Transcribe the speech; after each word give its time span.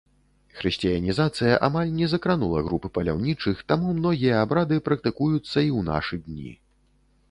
Хрысціянізацыя 0.61 1.59
амаль 1.67 1.91
не 1.99 2.09
закранула 2.15 2.65
групы 2.69 2.93
паляўнічых, 2.97 3.63
таму 3.75 3.95
многія 4.01 4.43
абрады 4.45 4.85
практыкуюцца 4.93 5.41
і 5.41 5.47
ў 5.47 5.79
нашы 5.97 6.15
дні. 6.29 6.51